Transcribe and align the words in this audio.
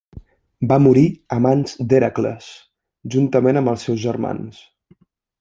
Va 0.69 0.77
morir 0.85 1.03
a 1.35 1.37
mans 1.47 1.75
d'Hèracles, 1.91 2.47
juntament 3.17 3.61
amb 3.63 3.73
els 3.75 3.87
seus 3.91 4.03
germans. 4.07 4.65